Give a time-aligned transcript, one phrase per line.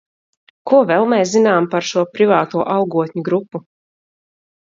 [0.69, 3.63] Ko vēl mēs zinām par šo privāto algotņu grupu?